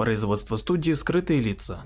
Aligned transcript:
Производство 0.00 0.56
студии 0.56 0.92
«Скрытые 0.92 1.42
лица». 1.42 1.84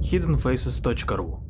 hiddenfaces.ru 0.00 1.40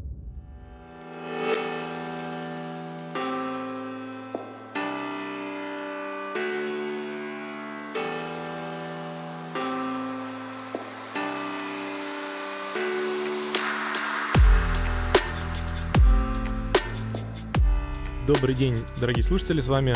Добрый 18.27 18.57
день, 18.57 18.75
дорогие 19.01 19.23
слушатели, 19.23 19.61
с 19.61 19.69
вами 19.69 19.95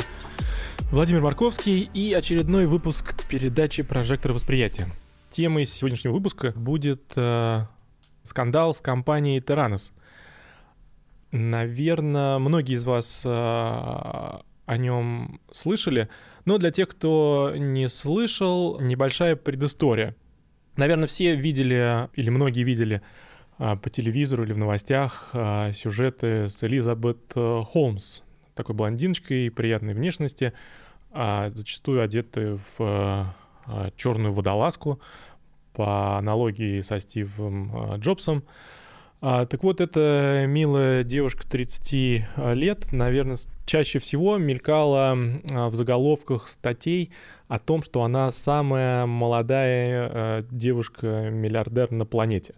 Владимир 0.90 1.22
Марковский 1.22 1.88
и 1.92 2.12
очередной 2.12 2.66
выпуск 2.66 3.26
передачи 3.28 3.82
«Прожектор 3.82 4.32
восприятия». 4.32 4.88
Темой 5.30 5.66
сегодняшнего 5.66 6.12
выпуска 6.12 6.52
будет 6.54 7.12
э, 7.16 7.64
скандал 8.22 8.72
с 8.74 8.80
компанией 8.80 9.40
Terranos. 9.40 9.92
Наверное, 11.32 12.38
многие 12.38 12.74
из 12.74 12.84
вас 12.84 13.22
э, 13.24 13.28
о 14.66 14.76
нем 14.76 15.40
слышали, 15.50 16.08
но 16.44 16.58
для 16.58 16.70
тех, 16.70 16.88
кто 16.88 17.52
не 17.56 17.88
слышал, 17.88 18.80
небольшая 18.80 19.36
предыстория. 19.36 20.14
Наверное, 20.76 21.06
все 21.06 21.36
видели, 21.36 22.08
или 22.14 22.30
многие 22.30 22.62
видели 22.62 23.02
э, 23.58 23.76
по 23.76 23.90
телевизору 23.90 24.44
или 24.44 24.52
в 24.52 24.58
новостях 24.58 25.30
э, 25.32 25.72
сюжеты 25.72 26.48
с 26.48 26.62
Элизабет 26.64 27.32
э, 27.34 27.62
Холмс, 27.64 28.20
такой 28.54 28.74
блондиночкой 28.74 29.50
приятной 29.50 29.94
внешности, 29.94 30.52
зачастую 31.14 32.02
одеты 32.02 32.58
в 32.76 33.34
а, 33.66 33.90
черную 33.96 34.32
водолазку 34.32 35.00
по 35.72 36.18
аналогии 36.18 36.80
со 36.82 37.00
Стивом 37.00 37.70
а, 37.74 37.96
Джобсом. 37.96 38.44
А, 39.20 39.46
так 39.46 39.62
вот, 39.62 39.80
эта 39.80 40.44
милая 40.46 41.02
девушка 41.02 41.48
30 41.48 42.26
лет, 42.54 42.92
наверное, 42.92 43.38
чаще 43.64 43.98
всего 43.98 44.36
мелькала 44.36 45.16
в 45.44 45.74
заголовках 45.74 46.46
статей 46.46 47.10
о 47.48 47.58
том, 47.58 47.82
что 47.82 48.02
она 48.02 48.30
самая 48.30 49.06
молодая 49.06 50.44
девушка-миллиардер 50.50 51.90
на 51.92 52.04
планете. 52.04 52.54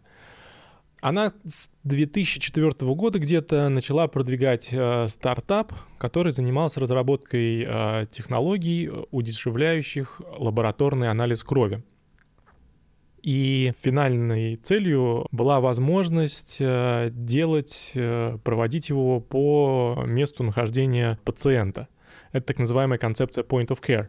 Она 1.00 1.32
с 1.46 1.68
2004 1.84 2.70
года 2.94 3.18
где-то 3.18 3.68
начала 3.68 4.08
продвигать 4.08 4.70
э, 4.72 5.08
стартап, 5.08 5.72
который 5.98 6.32
занимался 6.32 6.80
разработкой 6.80 7.64
э, 7.66 8.06
технологий, 8.10 8.90
удешевляющих 9.10 10.22
лабораторный 10.38 11.10
анализ 11.10 11.44
крови. 11.44 11.82
И 13.22 13.72
финальной 13.82 14.56
целью 14.56 15.26
была 15.32 15.60
возможность 15.60 16.56
э, 16.60 17.10
делать, 17.12 17.90
э, 17.94 18.38
проводить 18.42 18.88
его 18.88 19.20
по 19.20 20.02
месту 20.06 20.44
нахождения 20.44 21.18
пациента. 21.24 21.88
Это 22.32 22.46
так 22.46 22.58
называемая 22.58 22.98
концепция 22.98 23.44
point 23.44 23.66
of 23.66 23.80
care. 23.80 24.08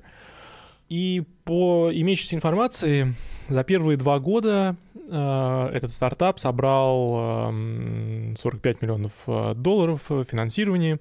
И 0.88 1.24
по 1.44 1.90
имеющейся 1.92 2.36
информации, 2.36 3.14
за 3.50 3.64
первые 3.64 3.98
два 3.98 4.20
года 4.20 4.78
этот 5.08 5.92
стартап 5.92 6.40
собрал 6.40 7.52
45 7.52 7.52
эм, 7.52 8.78
миллионов 8.82 9.12
э, 9.28 9.54
долларов 9.56 10.02
финансирования, 10.08 11.00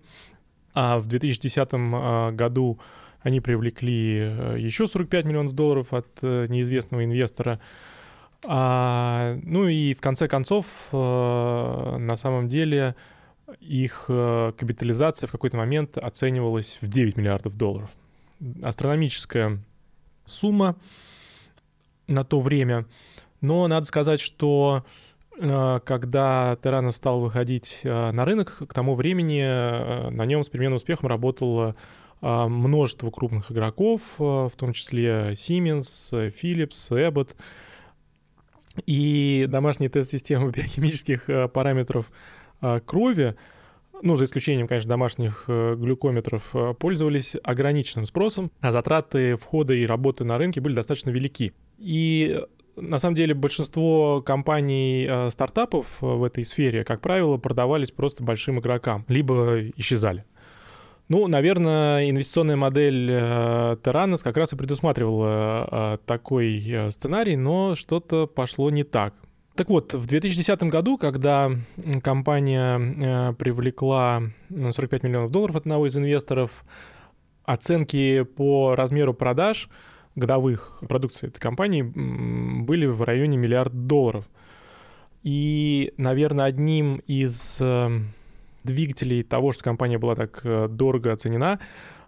а 0.74 0.98
в 0.98 1.08
2010 1.08 1.68
э, 1.72 2.30
году 2.32 2.78
они 3.22 3.40
привлекли 3.40 4.18
еще 4.58 4.86
45 4.86 5.24
миллионов 5.24 5.52
долларов 5.54 5.92
от 5.92 6.22
неизвестного 6.22 7.04
инвестора. 7.04 7.58
А, 8.44 9.36
ну 9.42 9.66
и 9.66 9.94
в 9.94 10.00
конце 10.00 10.28
концов, 10.28 10.66
на 10.92 12.14
самом 12.14 12.46
деле, 12.46 12.94
их 13.58 14.04
капитализация 14.06 15.26
в 15.26 15.32
какой-то 15.32 15.56
момент 15.56 15.98
оценивалась 15.98 16.78
в 16.80 16.86
9 16.86 17.16
миллиардов 17.16 17.56
долларов. 17.56 17.90
Астрономическая 18.62 19.58
сумма 20.24 20.76
на 22.06 22.24
то 22.24 22.40
время. 22.40 22.86
Но 23.46 23.68
надо 23.68 23.86
сказать, 23.86 24.20
что 24.20 24.84
э, 25.38 25.80
когда 25.84 26.58
Terrano 26.60 26.90
стал 26.90 27.20
выходить 27.20 27.80
э, 27.84 28.10
на 28.10 28.24
рынок, 28.24 28.60
к 28.68 28.74
тому 28.74 28.96
времени 28.96 29.40
э, 29.40 30.10
на 30.10 30.26
нем 30.26 30.42
с 30.42 30.48
переменным 30.48 30.76
успехом 30.76 31.08
работало 31.08 31.76
множество 32.22 33.10
крупных 33.10 33.52
игроков, 33.52 34.00
в 34.16 34.50
том 34.56 34.72
числе 34.72 35.32
Siemens, 35.32 36.10
Philips, 36.10 36.88
Abbott. 36.90 37.36
И 38.86 39.44
домашние 39.48 39.90
тест-системы 39.90 40.50
биохимических 40.56 41.28
параметров 41.52 42.10
крови, 42.86 43.36
ну, 44.00 44.16
за 44.16 44.24
исключением, 44.24 44.66
конечно, 44.66 44.88
домашних 44.88 45.44
глюкометров, 45.46 46.54
пользовались 46.78 47.36
ограниченным 47.42 48.06
спросом, 48.06 48.50
а 48.60 48.72
затраты 48.72 49.36
входа 49.36 49.74
и 49.74 49.84
работы 49.84 50.24
на 50.24 50.38
рынке 50.38 50.62
были 50.62 50.74
достаточно 50.74 51.10
велики. 51.10 51.52
И 51.78 52.42
на 52.76 52.98
самом 52.98 53.14
деле 53.14 53.34
большинство 53.34 54.22
компаний 54.22 55.06
э, 55.08 55.30
стартапов 55.30 55.86
э, 56.02 56.06
в 56.06 56.24
этой 56.24 56.44
сфере, 56.44 56.84
как 56.84 57.00
правило, 57.00 57.36
продавались 57.38 57.90
просто 57.90 58.22
большим 58.22 58.60
игрокам, 58.60 59.04
либо 59.08 59.60
исчезали. 59.76 60.24
Ну, 61.08 61.26
наверное, 61.28 62.10
инвестиционная 62.10 62.56
модель 62.56 63.08
э, 63.10 63.76
Terranos 63.82 64.22
как 64.22 64.36
раз 64.36 64.52
и 64.52 64.56
предусматривала 64.56 65.98
такой 66.04 66.90
сценарий, 66.90 67.36
но 67.36 67.74
что-то 67.74 68.26
пошло 68.26 68.70
не 68.70 68.84
так. 68.84 69.14
Так 69.54 69.70
вот, 69.70 69.94
в 69.94 70.06
2010 70.06 70.64
году, 70.64 70.98
когда 70.98 71.50
компания 72.02 73.32
привлекла 73.34 74.24
45 74.50 75.02
миллионов 75.02 75.30
долларов 75.30 75.56
от 75.56 75.62
одного 75.62 75.86
из 75.86 75.96
инвесторов, 75.96 76.64
оценки 77.44 78.22
по 78.22 78.74
размеру 78.74 79.14
продаж– 79.14 79.70
годовых 80.16 80.78
продукции 80.80 81.28
этой 81.28 81.38
компании 81.38 81.82
были 81.82 82.86
в 82.86 83.02
районе 83.02 83.36
миллиарда 83.36 83.76
долларов. 83.76 84.24
И, 85.22 85.92
наверное, 85.96 86.46
одним 86.46 87.02
из 87.06 87.58
э, 87.60 87.88
двигателей 88.64 89.22
того, 89.22 89.52
что 89.52 89.64
компания 89.64 89.98
была 89.98 90.14
так 90.14 90.40
э, 90.44 90.68
дорого 90.68 91.12
оценена, 91.12 91.58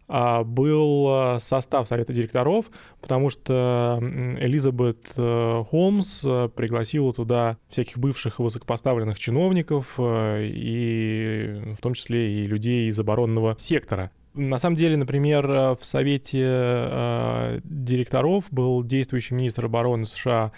а, 0.07 0.45
был 0.45 1.35
э, 1.35 1.41
состав 1.41 1.89
совета 1.89 2.15
директоров, 2.15 2.71
потому 3.01 3.29
что 3.29 3.99
Элизабет 4.01 5.13
Холмс 5.17 6.23
пригласила 6.55 7.13
туда 7.13 7.59
всяких 7.69 7.99
бывших 7.99 8.39
высокопоставленных 8.39 9.19
чиновников, 9.19 9.99
и 9.99 11.73
в 11.75 11.81
том 11.83 11.95
числе 11.95 12.45
и 12.45 12.47
людей 12.47 12.89
из 12.89 12.99
оборонного 13.01 13.57
сектора. 13.59 14.13
На 14.39 14.59
самом 14.59 14.77
деле, 14.77 14.97
например, 14.97 15.51
э, 15.51 15.75
в 15.75 15.85
Совете 15.85 16.45
э, 16.45 17.61
директоров 17.65 18.45
был 18.53 18.85
действующий 18.85 19.35
министр 19.35 19.65
обороны 19.65 20.07
США 20.07 20.53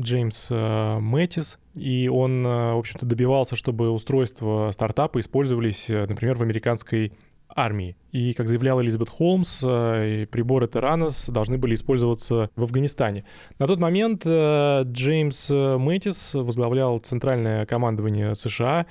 Джеймс 0.00 0.46
э, 0.48 0.98
Мэттис, 1.00 1.58
и 1.74 2.08
он, 2.08 2.46
э, 2.46 2.72
в 2.72 2.78
общем-то, 2.78 3.04
добивался, 3.04 3.54
чтобы 3.54 3.90
устройства 3.90 4.70
стартапа 4.72 5.20
использовались, 5.20 5.90
э, 5.90 6.06
например, 6.06 6.36
в 6.36 6.42
американской 6.42 7.12
армии. 7.48 7.98
И, 8.10 8.32
как 8.32 8.48
заявляла 8.48 8.80
Элизабет 8.80 9.10
Холмс, 9.10 9.60
э, 9.62 10.26
приборы 10.30 10.66
Terranos 10.66 11.30
должны 11.30 11.58
были 11.58 11.74
использоваться 11.74 12.48
в 12.56 12.62
Афганистане. 12.62 13.26
На 13.58 13.66
тот 13.66 13.80
момент 13.80 14.26
Джеймс 14.26 15.50
Мэттис 15.50 16.32
возглавлял 16.32 16.98
центральное 17.00 17.66
командование 17.66 18.34
США, 18.34 18.86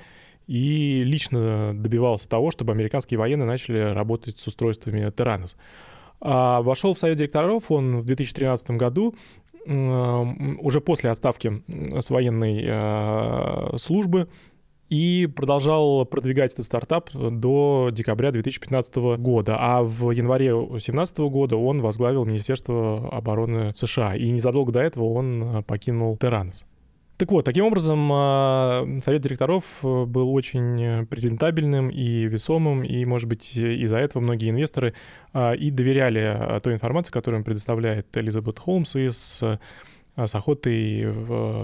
и 0.46 1.02
лично 1.04 1.72
добивался 1.74 2.28
того, 2.28 2.50
чтобы 2.50 2.72
американские 2.72 3.18
военные 3.18 3.46
начали 3.46 3.78
работать 3.78 4.38
с 4.38 4.46
устройствами 4.46 5.08
Terranos. 5.10 5.56
А 6.20 6.62
вошел 6.62 6.94
в 6.94 6.98
совет 6.98 7.18
директоров 7.18 7.70
он 7.70 8.00
в 8.00 8.04
2013 8.04 8.70
году, 8.72 9.14
уже 9.66 10.80
после 10.80 11.10
отставки 11.10 11.62
с 12.00 12.10
военной 12.10 12.64
э, 12.64 13.76
службы, 13.78 14.28
и 14.88 15.26
продолжал 15.34 16.04
продвигать 16.04 16.52
этот 16.52 16.64
стартап 16.64 17.10
до 17.12 17.90
декабря 17.92 18.30
2015 18.30 18.96
года. 19.18 19.56
А 19.58 19.82
в 19.82 20.12
январе 20.12 20.52
2017 20.52 21.18
года 21.18 21.56
он 21.56 21.80
возглавил 21.80 22.24
Министерство 22.24 23.08
обороны 23.08 23.74
США. 23.74 24.14
И 24.14 24.30
незадолго 24.30 24.70
до 24.70 24.80
этого 24.80 25.04
он 25.12 25.64
покинул 25.66 26.16
Terranos. 26.16 26.64
Так 27.16 27.32
вот, 27.32 27.46
таким 27.46 27.64
образом, 27.64 28.10
а, 28.12 28.86
совет 29.02 29.22
директоров 29.22 29.64
э, 29.82 30.04
был 30.04 30.34
очень 30.34 31.06
презентабельным 31.06 31.88
и 31.88 32.26
весомым, 32.26 32.84
и, 32.84 33.04
может 33.06 33.26
быть, 33.26 33.56
из-за 33.56 33.96
этого 33.98 34.22
многие 34.22 34.50
инвесторы 34.50 34.92
а, 35.32 35.52
и 35.52 35.70
доверяли 35.70 36.20
а, 36.20 36.60
той 36.60 36.74
информации, 36.74 37.12
которую 37.12 37.40
им 37.40 37.44
предоставляет 37.44 38.14
Элизабет 38.16 38.58
Холмс, 38.58 38.96
и 38.96 39.08
с 39.10 39.58
с 40.16 40.34
охотой 40.34 41.12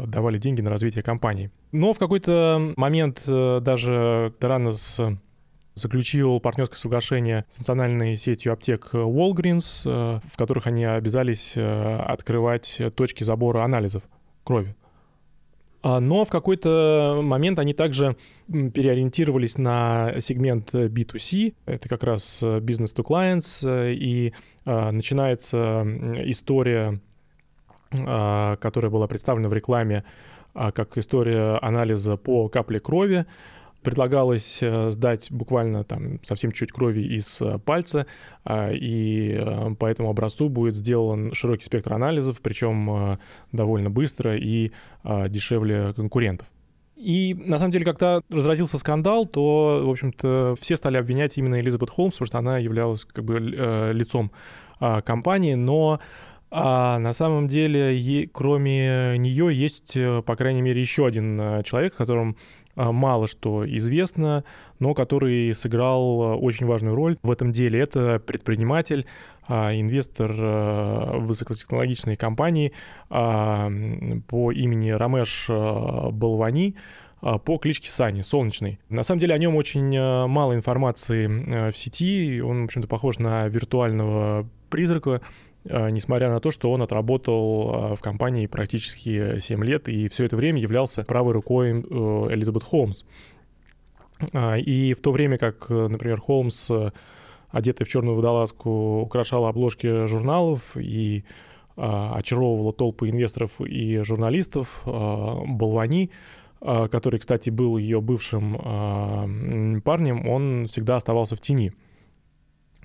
давали 0.08 0.37
деньги 0.37 0.60
на 0.60 0.69
развитие 0.69 1.02
компании. 1.02 1.50
Но 1.72 1.94
в 1.94 1.98
какой-то 1.98 2.75
момент 2.76 3.22
э, 3.26 3.60
даже 3.62 4.34
Таранос 4.38 5.00
заключил 5.75 6.38
партнерское 6.38 6.76
соглашение 6.76 7.46
с 7.48 7.58
национальной 7.58 8.16
сетью 8.16 8.52
аптек 8.52 8.90
Walgreens, 8.93 9.82
э, 9.87 10.20
в 10.22 10.37
которых 10.37 10.66
они 10.66 10.84
обязались 10.84 11.55
э, 11.56 11.96
открывать 11.96 12.81
точки 12.94 13.25
забора 13.25 13.64
анализов 13.64 14.02
крови. 14.44 14.76
А, 15.82 16.00
но 16.00 16.25
в 16.25 16.31
какой-то 16.31 17.20
момент 17.23 17.58
они 17.58 17.75
также 17.75 18.17
переориентировались 18.49 19.58
на 19.58 20.14
сегмент 20.20 20.73
B2C, 20.73 21.55
это 21.67 21.88
как 21.88 22.05
раз 22.05 22.43
business 22.43 22.94
to 22.94 23.05
clients, 23.05 23.93
и 23.93 24.32
начинается 24.64 25.84
история, 26.25 27.00
которая 27.90 28.90
была 28.90 29.08
представлена 29.08 29.49
в 29.49 29.52
рекламе 29.52 30.05
как 30.55 30.99
история 30.99 31.58
анализа 31.58 32.17
по 32.17 32.49
капле 32.49 32.79
крови, 32.79 33.26
предлагалось 33.82 34.58
э, 34.62 34.90
сдать 34.90 35.31
буквально 35.31 35.84
там 35.84 36.23
совсем 36.23 36.52
чуть 36.52 36.73
крови 36.73 37.02
из 37.02 37.40
э, 37.40 37.58
пальца, 37.58 38.06
а, 38.44 38.70
и 38.70 39.32
э, 39.32 39.75
по 39.79 39.87
этому 39.87 40.11
образцу 40.11 40.49
будет 40.49 40.75
сделан 40.75 41.32
широкий 41.34 41.64
спектр 41.64 41.93
анализов, 41.93 42.40
причем 42.40 43.19
довольно 43.52 43.90
быстро 43.90 44.37
и 44.37 44.73
дешевле 45.05 45.93
конкурентов. 45.94 46.49
И 46.96 47.34
на 47.34 47.58
самом 47.58 47.73
деле, 47.73 47.84
когда 47.84 48.20
разразился 48.31 48.79
скандал, 48.79 49.26
то, 49.26 49.82
в 49.84 49.90
общем-то, 49.90 50.55
все 50.61 50.76
стали 50.76 50.96
обвинять 50.96 51.37
именно 51.37 51.61
Элизабет 51.61 51.90
Холмс, 51.90 52.14
потому 52.14 52.26
что 52.26 52.38
она 52.38 52.58
являлась 52.58 53.05
как 53.05 53.25
бы 53.25 53.40
лицом 53.93 54.31
а, 54.79 55.00
компании, 55.02 55.55
но 55.55 56.00
а 56.55 56.99
на 56.99 57.14
самом 57.14 57.49
деле, 57.49 58.29
кроме 58.32 59.17
нее 59.17 59.49
есть, 59.52 59.96
по 60.26 60.37
крайней 60.37 60.61
мере, 60.61 60.81
еще 60.82 61.06
один 61.06 61.62
человек, 61.64 61.99
о 61.99 62.05
мало 62.76 63.26
что 63.26 63.66
известно, 63.78 64.44
но 64.78 64.94
который 64.94 65.54
сыграл 65.54 66.22
а, 66.22 66.36
очень 66.36 66.66
важную 66.66 66.94
роль 66.94 67.19
в 67.22 67.30
этом 67.30 67.52
деле. 67.52 67.80
Это 67.80 68.19
предприниматель, 68.19 69.06
а, 69.48 69.72
инвестор 69.74 70.32
высокотехнологичной 71.20 72.16
компании 72.16 72.72
по 73.08 74.52
имени 74.52 74.90
Рамеш 74.90 75.46
Балвани, 75.48 76.76
по 77.20 77.58
кличке 77.58 77.90
Сани, 77.90 78.22
Солнечный. 78.22 78.80
На 78.88 79.04
самом 79.04 79.20
деле 79.20 79.34
о 79.34 79.38
нем 79.38 79.54
очень 79.54 79.96
мало 80.26 80.54
информации 80.54 81.70
в 81.70 81.76
сети, 81.76 82.40
он, 82.40 82.62
в 82.62 82.64
общем-то, 82.64 82.88
похож 82.88 83.19
на 83.19 83.46
виртуального 83.46 84.48
призрака, 84.70 85.20
несмотря 85.64 86.28
на 86.30 86.40
то, 86.40 86.50
что 86.50 86.72
он 86.72 86.82
отработал 86.82 87.92
э, 87.92 87.96
в 87.96 88.00
компании 88.00 88.46
практически 88.46 89.38
7 89.38 89.64
лет 89.64 89.88
и 89.88 90.08
все 90.08 90.24
это 90.24 90.36
время 90.36 90.60
являлся 90.60 91.04
правой 91.04 91.32
рукой 91.32 91.70
э, 91.70 91.74
Элизабет 92.34 92.64
Холмс. 92.64 93.04
И 94.32 94.94
в 94.96 95.02
то 95.02 95.10
время 95.10 95.36
как, 95.36 95.68
например, 95.68 96.20
Холмс, 96.20 96.70
одетая 97.48 97.84
в 97.84 97.88
черную 97.88 98.14
водолазку, 98.14 99.00
украшала 99.00 99.48
обложки 99.48 100.06
журналов 100.06 100.76
и 100.76 101.24
очаровывала 101.74 102.72
толпы 102.72 103.10
инвесторов 103.10 103.60
и 103.60 103.98
журналистов, 104.04 104.82
Болвани, 104.84 106.12
который, 106.60 107.18
кстати, 107.18 107.50
был 107.50 107.78
ее 107.78 108.00
бывшим 108.00 109.82
парнем, 109.84 110.28
он 110.28 110.66
всегда 110.68 110.94
оставался 110.94 111.34
в 111.34 111.40
тени. 111.40 111.72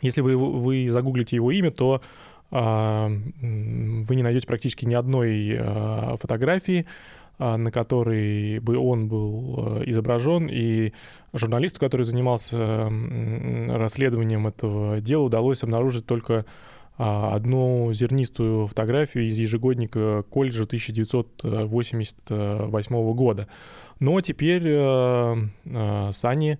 Если 0.01 0.21
вы, 0.21 0.37
вы 0.37 0.87
загуглите 0.87 1.35
его 1.35 1.51
имя, 1.51 1.71
то 1.71 1.95
а, 1.95 2.01
вы 2.49 4.15
не 4.15 4.23
найдете 4.23 4.47
практически 4.47 4.85
ни 4.85 4.93
одной 4.93 5.57
а, 5.59 6.15
фотографии, 6.19 6.85
а, 7.39 7.57
на 7.57 7.71
которой 7.71 8.59
бы 8.59 8.77
он 8.77 9.09
был 9.09 9.83
изображен, 9.85 10.47
и 10.49 10.93
журналисту, 11.33 11.79
который 11.79 12.03
занимался 12.03 12.89
расследованием 13.69 14.47
этого 14.47 15.01
дела, 15.01 15.23
удалось 15.23 15.63
обнаружить 15.63 16.05
только 16.05 16.45
одну 16.97 17.91
зернистую 17.93 18.65
фотографию 18.65 19.25
из 19.25 19.37
ежегодника 19.37 20.23
колледжа 20.31 20.63
1988 20.63 23.13
года. 23.13 23.47
Но 23.99 24.19
теперь 24.21 24.63
Сани 26.11 26.57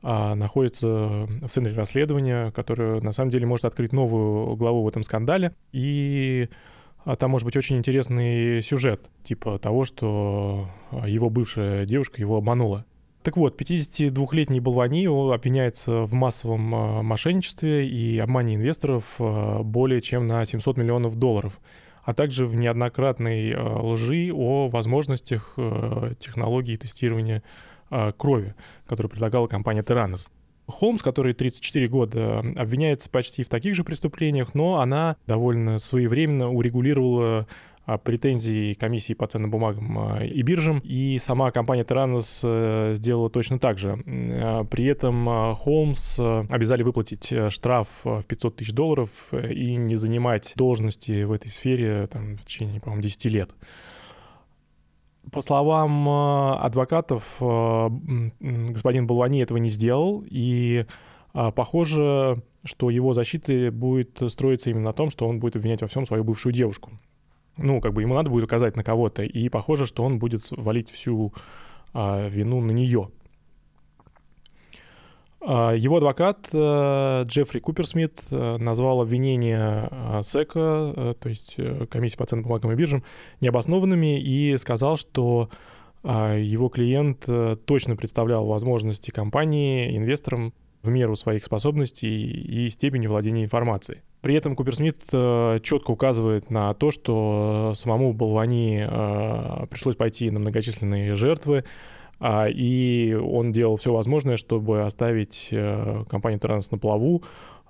а, 0.00 0.34
находится 0.34 0.86
в 0.86 1.48
центре 1.48 1.74
расследования, 1.74 2.52
которое 2.52 3.00
на 3.00 3.12
самом 3.12 3.30
деле 3.30 3.46
может 3.46 3.64
открыть 3.64 3.92
новую 3.92 4.54
главу 4.56 4.82
в 4.82 4.88
этом 4.88 5.02
скандале. 5.02 5.54
И 5.72 6.48
а, 7.04 7.16
там 7.16 7.32
может 7.32 7.44
быть 7.44 7.56
очень 7.56 7.78
интересный 7.78 8.62
сюжет, 8.62 9.10
типа 9.24 9.58
того, 9.58 9.84
что 9.84 10.68
а, 10.92 11.08
его 11.08 11.30
бывшая 11.30 11.84
девушка 11.84 12.20
его 12.20 12.36
обманула. 12.36 12.84
Так 13.24 13.36
вот, 13.36 13.60
52-летний 13.60 14.60
Болвани 14.60 15.06
обвиняется 15.06 16.02
в 16.02 16.12
массовом 16.12 16.60
мошенничестве 17.04 17.86
и 17.86 18.16
обмане 18.18 18.54
инвесторов 18.54 19.04
более 19.18 20.00
чем 20.00 20.28
на 20.28 20.46
700 20.46 20.78
миллионов 20.78 21.16
долларов, 21.16 21.58
а 22.04 22.14
также 22.14 22.46
в 22.46 22.54
неоднократной 22.54 23.54
лжи 23.56 24.30
о 24.32 24.68
возможностях 24.68 25.58
технологии 26.20 26.76
тестирования 26.76 27.38
а, 27.38 27.42
крови, 28.16 28.54
которую 28.86 29.10
предлагала 29.10 29.46
компания 29.46 29.82
Terranos. 29.82 30.28
Холмс, 30.68 31.02
который 31.02 31.32
34 31.32 31.88
года, 31.88 32.40
обвиняется 32.56 33.08
почти 33.08 33.42
в 33.42 33.48
таких 33.48 33.74
же 33.74 33.84
преступлениях, 33.84 34.54
но 34.54 34.80
она 34.80 35.16
довольно 35.26 35.78
своевременно 35.78 36.50
урегулировала 36.50 37.46
а, 37.88 37.96
претензии 37.96 38.74
комиссии 38.74 39.14
по 39.14 39.26
ценным 39.26 39.50
бумагам 39.50 39.98
а, 39.98 40.22
и 40.22 40.42
биржам, 40.42 40.80
и 40.84 41.18
сама 41.18 41.50
компания 41.50 41.84
Terranos 41.84 42.40
э, 42.44 42.92
сделала 42.94 43.30
точно 43.30 43.58
так 43.58 43.78
же. 43.78 43.96
При 44.70 44.84
этом 44.84 45.54
Холмс 45.54 46.18
э, 46.18 46.44
обязали 46.50 46.82
выплатить 46.82 47.32
э, 47.32 47.48
штраф 47.48 47.88
в 48.04 48.22
500 48.24 48.56
тысяч 48.56 48.72
долларов 48.72 49.08
и 49.32 49.74
не 49.76 49.96
занимать 49.96 50.52
должности 50.54 51.22
в 51.22 51.32
этой 51.32 51.48
сфере 51.48 52.06
там, 52.08 52.36
в 52.36 52.44
течение, 52.44 52.78
по-моему, 52.78 53.02
10 53.02 53.24
лет. 53.24 53.52
По 55.32 55.40
словам 55.40 56.08
э, 56.08 56.52
адвокатов, 56.60 57.36
э, 57.40 57.88
господин 58.40 59.06
Балвани 59.06 59.40
этого 59.40 59.58
не 59.58 59.68
сделал, 59.68 60.24
и 60.28 60.86
э, 61.34 61.52
похоже, 61.52 62.42
что 62.64 62.90
его 62.90 63.12
защита 63.12 63.70
будет 63.72 64.20
строиться 64.28 64.70
именно 64.70 64.86
на 64.86 64.92
том, 64.92 65.10
что 65.10 65.26
он 65.26 65.40
будет 65.40 65.56
обвинять 65.56 65.82
во 65.82 65.88
всем 65.88 66.06
свою 66.06 66.24
бывшую 66.24 66.52
девушку. 66.52 66.92
Ну, 67.56 67.80
как 67.80 67.92
бы 67.92 68.02
ему 68.02 68.14
надо 68.14 68.30
будет 68.30 68.44
указать 68.44 68.76
на 68.76 68.84
кого-то, 68.84 69.22
и 69.22 69.48
похоже, 69.48 69.86
что 69.86 70.04
он 70.04 70.18
будет 70.18 70.48
валить 70.50 70.90
всю 70.90 71.32
вину 71.92 72.60
на 72.60 72.70
нее. 72.70 73.10
А, 75.40 75.72
его 75.72 75.98
адвокат 75.98 76.48
э, 76.52 77.22
Джеффри 77.26 77.60
Куперсмит 77.60 78.22
э, 78.30 78.56
назвал 78.58 79.00
обвинения 79.00 79.88
э, 79.90 80.20
СЭКа, 80.22 81.14
то 81.18 81.28
есть 81.28 81.56
комиссии 81.90 82.16
по 82.16 82.26
ценным 82.26 82.44
бумагам 82.44 82.72
и 82.72 82.74
биржам, 82.74 83.04
необоснованными 83.40 84.20
и 84.20 84.56
сказал, 84.58 84.96
что 84.96 85.48
а, 86.02 86.36
его 86.36 86.68
клиент 86.68 87.28
точно 87.66 87.96
представлял 87.96 88.46
возможности 88.46 89.10
компании 89.10 89.96
инвесторам 89.96 90.52
в 90.82 90.90
меру 90.90 91.16
своих 91.16 91.44
способностей 91.44 92.30
и 92.30 92.68
степени 92.70 93.06
владения 93.06 93.44
информацией. 93.44 93.98
При 94.20 94.34
этом 94.34 94.54
Куперсмит 94.54 95.02
четко 95.62 95.90
указывает 95.90 96.50
на 96.50 96.72
то, 96.74 96.92
что 96.92 97.72
самому 97.74 98.12
Болвани 98.12 98.84
пришлось 99.70 99.96
пойти 99.96 100.30
на 100.30 100.38
многочисленные 100.38 101.14
жертвы, 101.16 101.64
и 102.20 103.16
он 103.20 103.52
делал 103.52 103.76
все 103.76 103.92
возможное, 103.92 104.36
чтобы 104.36 104.82
оставить 104.84 105.48
э, 105.52 106.04
компанию 106.08 106.40
Транс 106.40 106.70
на 106.70 106.78
плаву. 106.78 107.22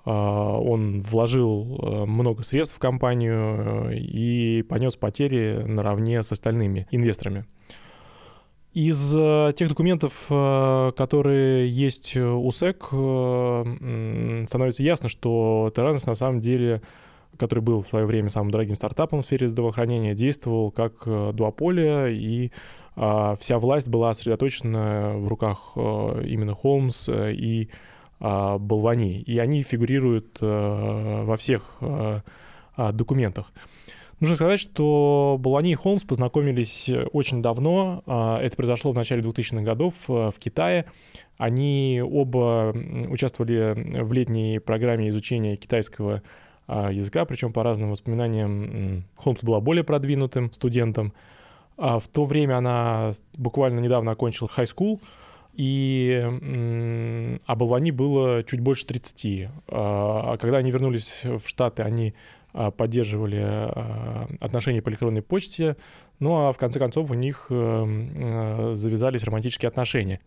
А, 0.05 0.57
он 0.57 1.01
вложил 1.01 1.79
э, 1.81 2.05
много 2.05 2.41
средств 2.43 2.77
в 2.77 2.79
компанию 2.79 3.91
э, 3.91 3.95
и 3.97 4.63
понес 4.63 4.95
потери 4.95 5.63
наравне 5.65 6.23
с 6.23 6.31
остальными 6.31 6.87
инвесторами. 6.89 7.45
Из 8.71 9.11
тех 9.55 9.67
документов, 9.67 10.13
которые 10.27 11.67
есть 11.71 12.15
у 12.15 12.51
СЭК, 12.51 12.83
становится 14.47 14.83
ясно, 14.83 15.09
что 15.09 15.73
Terranos 15.75 16.03
на 16.05 16.13
самом 16.13 16.39
деле 16.39 16.83
который 17.37 17.61
был 17.61 17.81
в 17.81 17.87
свое 17.87 18.05
время 18.05 18.29
самым 18.29 18.51
дорогим 18.51 18.75
стартапом 18.75 19.21
в 19.21 19.25
сфере 19.25 19.47
здравоохранения, 19.47 20.13
действовал 20.13 20.71
как 20.71 21.03
дуополия 21.05 22.07
и 22.07 22.51
а, 22.88 22.88
вся 22.99 23.59
власть 23.59 23.87
была 23.87 24.13
сосредоточена 24.13 25.13
в 25.15 25.27
руках 25.29 25.71
э, 25.77 26.25
именно 26.27 26.53
Холмс 26.53 27.07
э, 27.07 27.31
и 27.33 27.69
а, 28.19 28.57
Болвани, 28.57 29.21
и 29.21 29.39
они 29.39 29.63
фигурируют 29.63 30.39
э, 30.41 31.23
во 31.23 31.37
всех 31.37 31.77
а, 31.79 32.21
документах. 32.91 33.53
Нужно 34.19 34.35
сказать, 34.35 34.59
что 34.59 35.37
Болвани 35.39 35.71
и 35.71 35.75
Холмс 35.75 36.03
познакомились 36.03 36.89
очень 37.13 37.41
давно. 37.41 38.03
Это 38.41 38.53
произошло 38.57 38.91
в 38.91 38.95
начале 38.95 39.21
2000-х 39.21 39.61
годов 39.63 39.93
в 40.07 40.33
Китае. 40.37 40.85
Они 41.37 42.03
оба 42.05 42.75
участвовали 43.09 44.01
в 44.03 44.11
летней 44.11 44.59
программе 44.59 45.07
изучения 45.07 45.55
китайского 45.55 46.21
языка, 46.67 47.23
причем 47.23 47.53
по 47.53 47.63
разным 47.63 47.91
воспоминаниям 47.91 49.05
Холмс 49.15 49.41
была 49.41 49.61
более 49.61 49.85
продвинутым 49.85 50.51
студентом. 50.51 51.13
А 51.79 51.99
в 51.99 52.07
то 52.07 52.25
время 52.25 52.57
она 52.57 53.11
буквально 53.37 53.79
недавно 53.79 54.11
окончила 54.11 54.49
high 54.55 54.67
school, 54.67 55.01
и 55.53 57.39
а 57.45 57.55
Балвани 57.55 57.91
было 57.91 58.43
чуть 58.43 58.59
больше 58.59 58.85
30. 58.85 59.49
А 59.69 60.37
когда 60.37 60.57
они 60.57 60.71
вернулись 60.71 61.21
в 61.23 61.47
Штаты, 61.47 61.83
они 61.83 62.13
а, 62.51 62.71
поддерживали 62.71 63.39
а, 63.41 64.27
отношения 64.39 64.81
по 64.81 64.89
электронной 64.89 65.21
почте, 65.21 65.77
ну 66.19 66.47
а 66.47 66.51
в 66.51 66.57
конце 66.57 66.79
концов 66.79 67.11
у 67.11 67.13
них 67.13 67.47
э, 67.49 67.53
э, 67.55 68.71
завязались 68.73 69.23
романтические 69.23 69.69
отношения. 69.69 70.19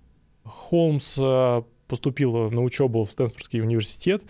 Холмс 0.45 1.19
э, 1.21 1.63
поступил 1.89 2.51
на 2.51 2.63
учебу 2.63 3.05
в 3.05 3.11
Стэнфордский 3.11 3.61
университет 3.61 4.23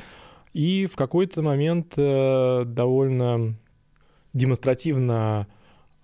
и 0.55 0.87
в 0.87 0.97
какой-то 0.97 1.43
момент 1.43 1.95
довольно 1.97 3.55
демонстративно 4.33 5.41
а, 5.41 5.47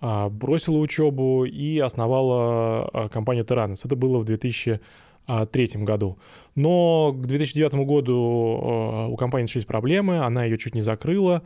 бросила 0.01 0.77
учебу 0.77 1.45
и 1.45 1.79
основала 1.79 3.09
компанию 3.11 3.45
Terranos. 3.45 3.81
Это 3.83 3.95
было 3.95 4.19
в 4.19 4.25
2003 4.25 5.67
году. 5.83 6.17
Но 6.55 7.13
к 7.13 7.25
2009 7.25 7.73
году 7.85 9.09
у 9.11 9.15
компании 9.17 9.43
начались 9.43 9.65
проблемы, 9.65 10.19
она 10.19 10.45
ее 10.45 10.57
чуть 10.57 10.75
не 10.75 10.81
закрыла, 10.81 11.43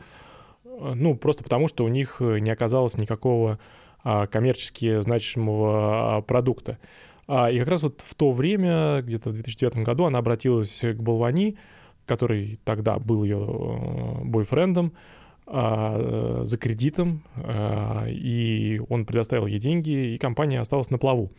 ну, 0.64 1.16
просто 1.16 1.44
потому, 1.44 1.68
что 1.68 1.84
у 1.84 1.88
них 1.88 2.20
не 2.20 2.50
оказалось 2.50 2.96
никакого 2.96 3.58
а, 4.06 4.26
коммерчески 4.26 5.00
значимого 5.00 6.16
а, 6.16 6.20
продукта. 6.20 6.78
А, 7.26 7.50
и 7.50 7.58
как 7.58 7.68
раз 7.68 7.82
вот 7.84 8.02
в 8.02 8.14
то 8.14 8.32
время, 8.32 9.00
где-то 9.00 9.30
в 9.30 9.32
2009 9.32 9.78
году, 9.78 10.04
она 10.04 10.18
обратилась 10.18 10.80
к 10.80 10.96
Болвани, 10.96 11.56
который 12.04 12.60
тогда 12.64 12.98
был 12.98 13.24
ее 13.24 14.20
бойфрендом, 14.24 14.92
за 15.46 16.58
кредитом, 16.58 17.22
и 18.08 18.80
он 18.88 19.04
предоставил 19.04 19.46
ей 19.46 19.58
деньги, 19.58 20.14
и 20.14 20.18
компания 20.18 20.60
осталась 20.60 20.90
на 20.90 20.98
плаву. 20.98 21.32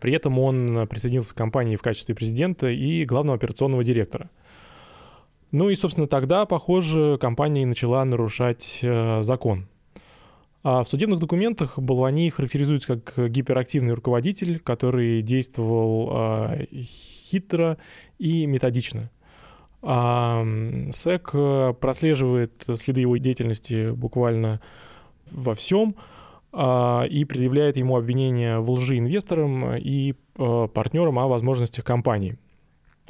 При 0.00 0.12
этом 0.12 0.38
он 0.38 0.86
присоединился 0.88 1.34
к 1.34 1.36
компании 1.36 1.76
в 1.76 1.82
качестве 1.82 2.14
президента 2.14 2.68
и 2.68 3.04
главного 3.04 3.36
операционного 3.36 3.84
директора. 3.84 4.30
Ну 5.52 5.68
и, 5.68 5.74
собственно, 5.74 6.06
тогда, 6.06 6.46
похоже, 6.46 7.18
компания 7.20 7.66
начала 7.66 8.04
нарушать 8.04 8.80
э, 8.82 9.22
закон. 9.22 9.66
А 10.62 10.84
в 10.84 10.88
судебных 10.88 11.18
документах 11.18 11.78
Балвани 11.78 12.30
характеризуется 12.30 13.00
как 13.00 13.30
гиперактивный 13.30 13.94
руководитель, 13.94 14.60
который 14.60 15.22
действовал 15.22 16.10
э, 16.12 16.66
хитро 16.72 17.78
и 18.18 18.46
методично. 18.46 19.10
А 19.82 20.44
СЭК 20.92 21.30
э, 21.32 21.74
прослеживает 21.80 22.64
следы 22.76 23.00
его 23.00 23.16
деятельности 23.16 23.90
буквально 23.90 24.60
во 25.30 25.54
всем 25.54 25.96
а, 26.52 27.04
и 27.08 27.24
предъявляет 27.24 27.76
ему 27.76 27.96
обвинения 27.96 28.58
в 28.58 28.70
лжи 28.70 28.98
инвесторам 28.98 29.76
и 29.76 30.14
партнерам 30.34 31.18
о 31.18 31.28
возможностях 31.28 31.84
компании. 31.84 32.36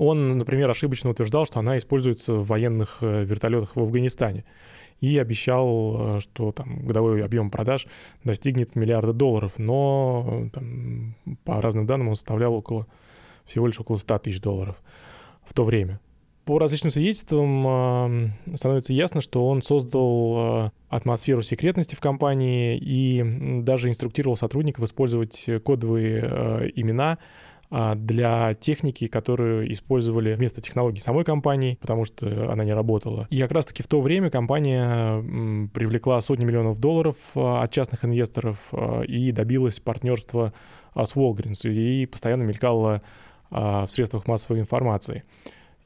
Он, 0.00 0.38
например, 0.38 0.70
ошибочно 0.70 1.10
утверждал, 1.10 1.44
что 1.44 1.58
она 1.58 1.76
используется 1.76 2.32
в 2.32 2.46
военных 2.46 2.98
э, 3.02 3.22
вертолетах 3.22 3.76
в 3.76 3.80
Афганистане 3.80 4.46
и 5.00 5.18
обещал, 5.18 6.16
э, 6.16 6.20
что 6.20 6.52
там 6.52 6.86
годовой 6.86 7.22
объем 7.22 7.50
продаж 7.50 7.86
достигнет 8.24 8.76
миллиарда 8.76 9.12
долларов, 9.12 9.52
но 9.58 10.48
там, 10.54 11.14
по 11.44 11.60
разным 11.60 11.86
данным 11.86 12.08
он 12.08 12.16
составлял 12.16 12.54
около, 12.54 12.86
всего 13.44 13.66
лишь 13.66 13.78
около 13.78 13.96
100 13.96 14.18
тысяч 14.20 14.40
долларов 14.40 14.82
в 15.44 15.52
то 15.52 15.64
время. 15.64 16.00
По 16.50 16.58
различным 16.58 16.90
свидетельствам 16.90 18.34
э, 18.52 18.56
становится 18.56 18.92
ясно, 18.92 19.20
что 19.20 19.46
он 19.46 19.62
создал 19.62 20.72
атмосферу 20.88 21.42
секретности 21.42 21.94
в 21.94 22.00
компании 22.00 22.76
и 22.76 23.62
даже 23.62 23.88
инструктировал 23.88 24.36
сотрудников 24.36 24.84
использовать 24.84 25.48
кодовые 25.64 26.72
имена, 26.74 27.18
а, 27.70 27.94
для 27.94 28.54
техники, 28.54 29.06
которую 29.06 29.72
использовали 29.72 30.34
вместо 30.34 30.60
технологий 30.60 30.98
самой 30.98 31.24
компании, 31.24 31.78
потому 31.80 32.04
что 32.04 32.50
она 32.50 32.64
не 32.64 32.74
работала. 32.74 33.28
И 33.30 33.40
как 33.40 33.52
раз-таки 33.52 33.84
в 33.84 33.86
то 33.86 34.00
время 34.00 34.28
компания 34.28 35.22
привлекла 35.72 36.20
сотни 36.20 36.44
миллионов 36.44 36.80
долларов 36.80 37.14
а, 37.36 37.62
от 37.62 37.70
частных 37.70 38.04
инвесторов 38.04 38.58
а, 38.72 39.02
и 39.02 39.30
добилась 39.30 39.78
партнерства 39.78 40.52
с 40.96 41.14
Walgreens 41.14 41.70
и 41.70 42.06
постоянно 42.06 42.42
мелькала 42.42 43.02
в 43.50 43.88
средствах 43.88 44.26
массовой 44.26 44.60
информации. 44.60 45.24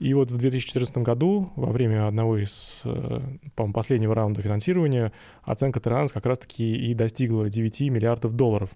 И 0.01 0.13
вот 0.13 0.31
в 0.31 0.37
2014 0.37 0.99
году, 0.99 1.51
во 1.57 1.71
время 1.71 2.09
одного 2.09 2.39
из, 2.39 2.83
э, 2.85 3.21
по 3.55 3.71
последнего 3.73 4.15
раунда 4.15 4.43
финансирования, 4.43 5.13
оценка 5.43 5.79
Terranos 5.79 6.13
как 6.13 6.27
раз-таки 6.27 6.75
и 6.75 6.95
достигла 6.95 7.49
9 7.49 7.91
миллиардов 7.91 8.35
долларов. 8.35 8.71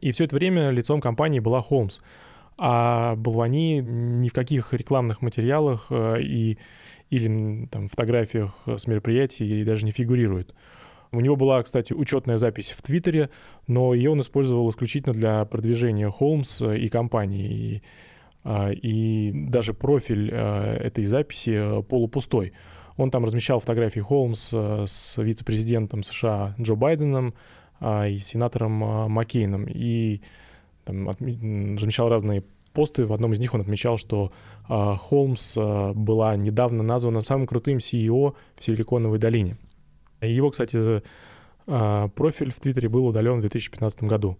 И 0.00 0.12
все 0.12 0.24
это 0.24 0.36
время 0.36 0.70
лицом 0.70 1.00
компании 1.00 1.40
была 1.40 1.60
Холмс. 1.60 2.00
А 2.58 3.16
Балвани 3.16 3.80
ни 3.80 4.28
в 4.28 4.32
каких 4.32 4.72
рекламных 4.72 5.22
материалах 5.22 5.88
э, 5.90 6.22
и, 6.22 6.58
или 7.10 7.66
там, 7.66 7.88
фотографиях 7.88 8.54
с 8.66 8.86
мероприятий 8.86 9.64
даже 9.64 9.84
не 9.84 9.90
фигурирует. 9.90 10.54
У 11.12 11.20
него 11.20 11.36
была, 11.36 11.62
кстати, 11.62 11.92
учетная 11.92 12.38
запись 12.38 12.72
в 12.72 12.82
Твиттере, 12.82 13.30
но 13.66 13.92
ее 13.94 14.10
он 14.10 14.20
использовал 14.20 14.68
исключительно 14.70 15.14
для 15.14 15.44
продвижения 15.44 16.10
Холмс 16.10 16.62
и 16.62 16.88
компании. 16.88 17.48
И, 17.48 17.82
и 18.70 19.32
даже 19.48 19.74
профиль 19.74 20.30
э, 20.32 20.76
этой 20.84 21.04
записи 21.04 21.82
полупустой. 21.88 22.52
Он 22.96 23.10
там 23.10 23.24
размещал 23.24 23.60
фотографии 23.60 24.00
Холмс 24.00 24.50
э, 24.52 24.84
с 24.86 25.20
вице-президентом 25.22 26.02
США 26.02 26.54
Джо 26.58 26.74
Байденом, 26.74 27.34
а, 27.80 28.06
и 28.06 28.18
сенатором 28.18 28.82
а, 28.82 29.08
Маккейном. 29.08 29.66
И 29.68 30.20
там, 30.84 31.08
размещал 31.08 32.08
разные 32.08 32.44
посты. 32.72 33.06
В 33.06 33.12
одном 33.12 33.32
из 33.32 33.38
них 33.38 33.54
он 33.54 33.60
отмечал, 33.60 33.96
что 33.96 34.32
а, 34.68 34.96
Холмс 34.96 35.56
была 35.56 36.36
недавно 36.36 36.82
названа 36.82 37.20
самым 37.20 37.46
крутым 37.46 37.78
CEO 37.78 38.34
в 38.54 38.64
Силиконовой 38.64 39.18
долине. 39.18 39.56
Его, 40.20 40.50
кстати, 40.50 41.02
профиль 41.66 42.52
в 42.52 42.60
Твиттере 42.60 42.88
был 42.88 43.06
удален 43.06 43.38
в 43.38 43.40
2015 43.40 44.04
году. 44.04 44.38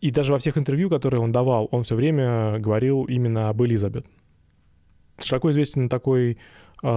И 0.00 0.10
даже 0.10 0.32
во 0.32 0.38
всех 0.38 0.58
интервью, 0.58 0.90
которые 0.90 1.20
он 1.20 1.32
давал, 1.32 1.68
он 1.70 1.82
все 1.82 1.94
время 1.94 2.58
говорил 2.58 3.04
именно 3.04 3.48
об 3.48 3.62
Элизабет. 3.62 4.06
Широко 5.18 5.50
известен 5.50 5.88
такой 5.88 6.38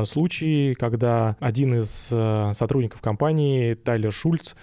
случай, 0.05 0.75
когда 0.75 1.35
один 1.41 1.75
из 1.75 1.89
сотрудников 2.57 3.01
компании, 3.01 3.73
Тайлер 3.73 4.13
Шульц, 4.13 4.53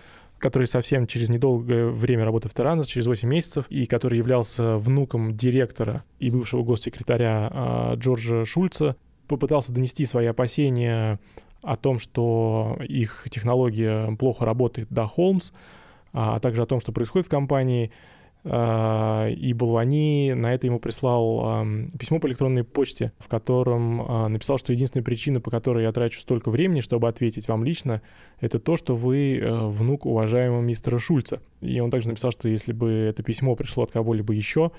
который 0.41 0.67
совсем 0.67 1.07
через 1.07 1.29
недолгое 1.29 1.89
время 1.89 2.25
работает 2.25 2.53
в 2.53 2.57
Таранос, 2.57 2.89
через 2.89 3.07
8 3.07 3.29
месяцев, 3.29 3.67
и 3.69 3.87
который 3.87 4.19
являлся 4.19 4.79
внуком 4.79 5.37
директора 5.37 6.03
и 6.19 6.31
бывшего 6.31 6.63
госсекретаря 6.63 7.51
э, 7.53 7.97
Джорджа 7.97 8.45
Шульца, 8.47 8.97
попытался 9.29 9.73
донести 9.73 10.07
свои 10.07 10.27
опасения 10.27 11.21
о 11.63 11.77
том, 11.77 11.99
что 11.99 12.79
их 12.89 13.27
технология 13.31 14.11
плохо 14.17 14.47
работает 14.47 14.89
до 14.91 15.07
Холмс, 15.07 15.53
а 16.13 16.41
также 16.41 16.63
о 16.63 16.67
том, 16.67 16.81
что 16.81 16.93
происходит 16.93 17.27
в 17.27 17.31
компании. 17.31 17.91
А, 18.43 19.29
и 19.29 19.53
Балвани 19.53 20.33
на 20.35 20.55
это 20.55 20.67
ему 20.67 20.79
прислал 20.81 21.65
письмо 21.99 22.19
по 22.21 22.27
электронной 22.27 22.65
почте, 22.65 23.13
в 23.19 23.29
котором 23.29 24.01
а, 24.01 24.29
написал, 24.29 24.57
что 24.59 24.73
единственная 24.73 25.05
причина, 25.05 25.41
по 25.41 25.51
которой 25.51 25.85
я 25.85 25.93
трачу 25.93 26.21
столько 26.21 26.51
времени, 26.51 26.81
чтобы 26.81 27.09
ответить 27.09 27.49
вам 27.49 27.65
лично, 27.65 28.01
это 28.41 28.59
то, 28.59 28.77
что 28.77 28.97
вы 28.97 29.39
э, 29.39 29.67
внук 29.69 30.07
уважаемого 30.07 30.63
мистера 30.63 30.99
Шульца. 30.99 31.41
И 31.61 31.81
он 31.81 31.91
также 31.91 32.09
написал, 32.09 32.31
что 32.31 32.49
если 32.49 32.73
бы 32.73 32.91
это 32.91 33.23
письмо 33.23 33.55
пришло 33.57 33.85
от 33.85 33.93
кого-либо 33.93 34.33
еще 34.33 34.73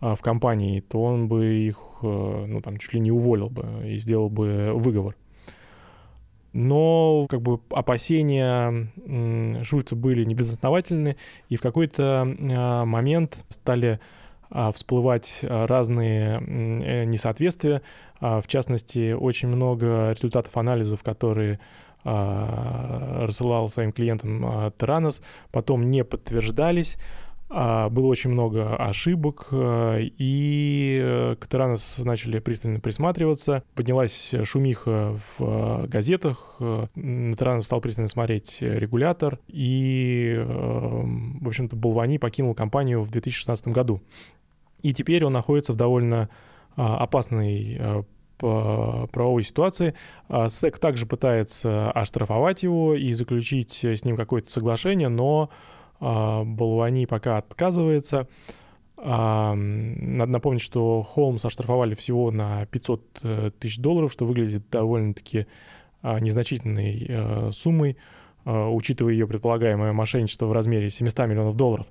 а, 0.00 0.14
в 0.14 0.20
компании, 0.20 0.80
то 0.80 1.02
он 1.02 1.28
бы 1.28 1.46
их, 1.46 1.78
э, 2.02 2.44
ну, 2.48 2.60
там, 2.60 2.76
чуть 2.76 2.92
ли 2.92 3.00
не 3.00 3.10
уволил 3.10 3.48
бы 3.48 3.66
и 3.86 3.98
сделал 3.98 4.28
бы 4.28 4.72
выговор 4.74 5.16
но 6.56 7.26
как 7.28 7.42
бы 7.42 7.60
опасения 7.70 8.88
Шульца 9.62 9.94
были 9.94 10.24
небезосновательны, 10.24 11.16
и 11.50 11.56
в 11.56 11.60
какой-то 11.60 12.26
а, 12.26 12.84
момент 12.86 13.44
стали 13.50 14.00
а, 14.48 14.72
всплывать 14.72 15.40
разные 15.42 16.40
э, 16.40 17.04
несоответствия. 17.04 17.82
А, 18.20 18.40
в 18.40 18.46
частности, 18.46 19.12
очень 19.12 19.48
много 19.48 20.12
результатов 20.12 20.56
анализов, 20.56 21.02
которые 21.02 21.60
рассылал 22.04 23.68
своим 23.68 23.90
клиентам 23.90 24.72
Теранос, 24.78 25.22
потом 25.50 25.90
не 25.90 26.04
подтверждались. 26.04 26.98
А, 27.48 27.88
было 27.90 28.06
очень 28.06 28.30
много 28.30 28.74
ошибок, 28.76 29.48
э, 29.52 29.98
и 30.18 31.00
э, 31.00 31.36
к 31.38 31.46
Таранос 31.46 31.98
начали 31.98 32.40
пристально 32.40 32.80
присматриваться. 32.80 33.62
Поднялась 33.76 34.34
шумиха 34.42 35.16
в 35.38 35.84
э, 35.84 35.86
газетах, 35.86 36.56
на 36.58 37.36
Таранос 37.36 37.66
стал 37.66 37.80
пристально 37.80 38.08
смотреть 38.08 38.58
регулятор, 38.60 39.38
и, 39.46 40.44
в 40.44 41.46
общем-то, 41.46 41.76
Болвани 41.76 42.18
покинул 42.18 42.54
компанию 42.54 43.02
в 43.02 43.10
2016 43.10 43.68
году. 43.68 44.02
И 44.82 44.92
теперь 44.92 45.24
он 45.24 45.32
находится 45.32 45.72
в 45.72 45.76
довольно 45.76 46.28
опасной 46.74 48.04
правовой 48.38 49.42
ситуации. 49.42 49.94
СЭК 50.28 50.78
также 50.78 51.06
пытается 51.06 51.90
оштрафовать 51.92 52.62
его 52.62 52.94
и 52.94 53.12
заключить 53.14 53.82
с 53.82 54.04
ним 54.04 54.16
какое-то 54.16 54.50
соглашение, 54.50 55.08
но 55.08 55.50
а, 56.00 56.44
Балвани 56.44 57.06
пока 57.06 57.38
отказывается. 57.38 58.28
Надо 58.96 60.32
напомнить, 60.32 60.62
что 60.62 61.02
Холмс 61.02 61.44
оштрафовали 61.44 61.94
всего 61.94 62.30
на 62.30 62.64
500 62.64 63.02
э, 63.22 63.50
тысяч 63.58 63.76
долларов, 63.76 64.10
что 64.10 64.24
выглядит 64.24 64.70
довольно-таки 64.70 65.46
а, 66.06 66.20
незначительной 66.20 67.06
э, 67.08 67.50
суммой, 67.52 67.96
а, 68.44 68.68
учитывая 68.70 69.12
ее 69.12 69.26
предполагаемое 69.26 69.92
мошенничество 69.92 70.46
в 70.46 70.52
размере 70.52 70.88
700 70.88 71.26
миллионов 71.26 71.56
долларов. 71.56 71.86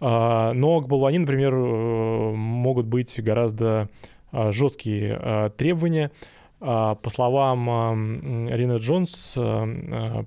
А, 0.00 0.52
но 0.54 0.80
к 0.80 0.88
Балвани, 0.88 1.18
например, 1.18 1.54
э, 1.54 2.32
могут 2.34 2.86
быть 2.86 3.22
гораздо 3.22 3.88
жесткие 4.32 5.52
требования. 5.56 6.10
По 6.58 6.98
словам 7.06 8.48
Рина 8.48 8.76
Джонс, 8.78 9.38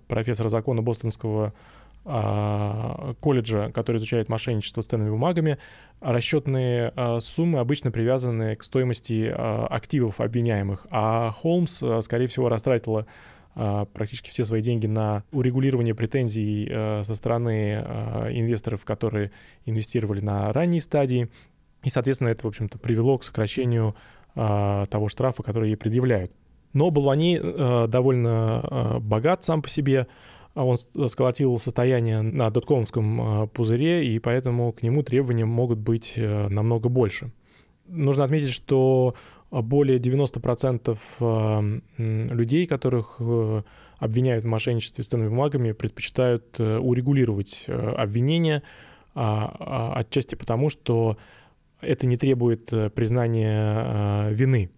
профессора 0.08 0.48
закона 0.48 0.82
Бостонского 0.82 1.48
а, 1.48 1.52
колледжа, 2.08 3.70
который 3.74 3.98
изучает 3.98 4.30
мошенничество 4.30 4.80
с 4.80 4.88
ценными 4.88 5.10
бумагами, 5.10 5.58
расчетные 6.00 6.94
а, 6.96 7.20
суммы 7.20 7.60
обычно 7.60 7.92
привязаны 7.92 8.56
к 8.56 8.64
стоимости 8.64 9.30
а, 9.30 9.68
активов 9.68 10.22
обвиняемых, 10.22 10.88
а 10.90 11.32
Холмс, 11.32 11.84
скорее 12.02 12.28
всего, 12.28 12.48
растратила 12.50 13.06
практически 13.56 14.30
все 14.30 14.46
свои 14.46 14.62
деньги 14.62 14.86
на 14.86 15.24
урегулирование 15.32 15.96
претензий 15.96 16.70
со 17.04 17.16
стороны 17.16 17.74
инвесторов, 18.30 18.86
которые 18.86 19.32
инвестировали 19.66 20.20
на 20.20 20.54
ранней 20.54 20.80
стадии. 20.80 21.28
И, 21.84 21.90
соответственно, 21.90 22.30
это, 22.30 22.44
в 22.44 22.50
общем-то, 22.50 22.78
привело 22.78 23.18
к 23.18 23.24
сокращению 23.24 23.96
того 24.36 25.10
штрафа, 25.10 25.42
который 25.42 25.70
ей 25.70 25.76
предъявляют. 25.76 26.32
Но 26.74 26.92
Балвани 26.92 27.40
довольно 27.88 29.00
богат 29.02 29.44
сам 29.44 29.64
по 29.64 29.70
себе, 29.70 30.02
а 30.02 30.06
он 30.66 30.78
сколотил 31.10 31.60
состояние 31.60 32.22
на 32.22 32.50
доткомовском 32.50 33.22
а, 33.22 33.48
пузыре, 33.48 34.08
и 34.08 34.18
поэтому 34.20 34.72
к 34.72 34.82
нему 34.82 35.04
требования 35.04 35.46
могут 35.46 35.78
быть 35.78 36.14
э, 36.16 36.48
намного 36.48 36.90
больше. 36.90 37.32
Нужно 37.88 38.24
отметить, 38.24 38.50
что 38.50 39.14
более 39.52 40.00
90% 40.00 40.98
а, 41.20 41.64
людей, 41.98 42.66
которых 42.66 43.18
э, 43.20 43.62
обвиняют 44.00 44.44
в 44.44 44.48
мошенничестве 44.48 45.04
с 45.04 45.08
ценными 45.08 45.30
бумагами, 45.30 45.74
предпочитают 45.74 46.60
э, 46.60 46.78
урегулировать 46.78 47.66
обвинения, 47.68 48.64
отчасти 49.14 50.36
потому, 50.36 50.70
что 50.70 51.18
это 51.82 52.06
не 52.06 52.18
требует 52.18 52.70
признания 52.94 54.30
вины. 54.30 54.70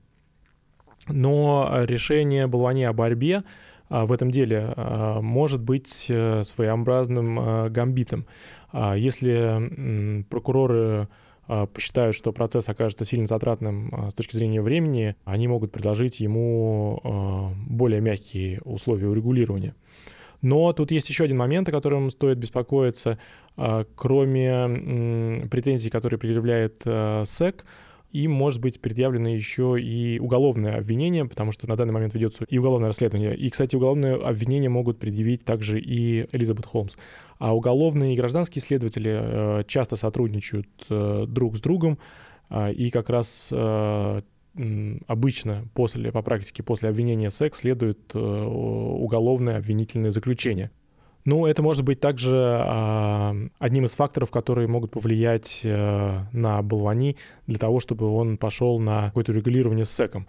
Но 1.07 1.69
решение 1.85 2.47
Балвани 2.47 2.85
о 2.85 2.93
борьбе 2.93 3.37
а, 3.37 3.43
в 3.89 4.11
этом 4.11 4.29
деле 4.31 4.73
а, 4.75 5.21
может 5.21 5.61
быть 5.61 6.05
э, 6.09 6.43
своеобразным 6.43 7.39
а, 7.39 7.69
гамбитом. 7.69 8.25
Если 8.71 10.23
прокуроры 10.29 11.07
посчитают, 11.47 12.15
что 12.15 12.31
процесс 12.31 12.69
окажется 12.69 13.03
сильно 13.03 13.25
затратным 13.25 14.11
с 14.11 14.13
точки 14.13 14.35
зрения 14.35 14.61
времени, 14.61 15.15
они 15.25 15.47
могут 15.47 15.71
предложить 15.71 16.19
ему 16.19 17.55
более 17.67 17.99
мягкие 17.99 18.61
условия 18.61 19.07
урегулирования. 19.07 19.73
Но 20.43 20.71
тут 20.73 20.91
есть 20.91 21.09
еще 21.09 21.23
один 21.23 21.37
момент, 21.37 21.67
о 21.67 21.71
котором 21.71 22.11
стоит 22.11 22.37
беспокоиться. 22.37 23.17
Кроме 23.95 25.47
претензий, 25.49 25.89
которые 25.89 26.19
предъявляет 26.19 26.83
СЭК, 27.27 27.65
им 28.11 28.31
может 28.31 28.59
быть 28.59 28.81
предъявлено 28.81 29.29
еще 29.29 29.77
и 29.79 30.19
уголовное 30.19 30.77
обвинение, 30.77 31.25
потому 31.25 31.51
что 31.51 31.67
на 31.67 31.75
данный 31.75 31.93
момент 31.93 32.13
ведется 32.13 32.43
и 32.45 32.57
уголовное 32.57 32.87
расследование. 32.87 33.35
И, 33.35 33.49
кстати, 33.49 33.75
уголовное 33.75 34.15
обвинение 34.15 34.69
могут 34.69 34.99
предъявить 34.99 35.45
также 35.45 35.79
и 35.79 36.27
Элизабет 36.31 36.65
Холмс. 36.65 36.95
А 37.37 37.55
уголовные 37.55 38.13
и 38.13 38.17
гражданские 38.17 38.61
следователи 38.61 39.11
э, 39.11 39.63
часто 39.67 39.95
сотрудничают 39.95 40.67
э, 40.89 41.25
друг 41.27 41.57
с 41.57 41.61
другом, 41.61 41.99
э, 42.49 42.73
и 42.73 42.89
как 42.89 43.09
раз 43.09 43.53
обычно 45.07 45.69
после, 45.73 46.11
по 46.11 46.21
практике 46.21 46.63
после 46.63 46.89
обвинения 46.89 47.29
секс 47.29 47.59
следует 47.59 48.13
уголовное 48.13 49.57
обвинительное 49.57 50.11
заключение. 50.11 50.71
Ну, 51.25 51.45
это 51.45 51.61
может 51.61 51.83
быть 51.83 51.99
также 51.99 52.35
э, 52.35 53.49
одним 53.59 53.85
из 53.85 53.93
факторов, 53.93 54.31
которые 54.31 54.67
могут 54.67 54.91
повлиять 54.91 55.61
э, 55.63 56.21
на 56.31 56.61
Балвани 56.61 57.17
для 57.45 57.59
того, 57.59 57.79
чтобы 57.79 58.07
он 58.07 58.37
пошел 58.37 58.79
на 58.79 59.07
какое-то 59.07 59.33
регулирование 59.33 59.85
с 59.85 59.91
СЭКом. 59.91 60.27